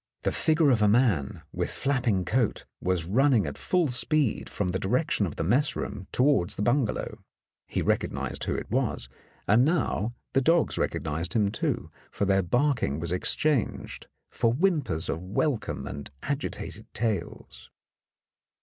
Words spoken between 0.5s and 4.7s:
of a man with flapping coat was running at full speed from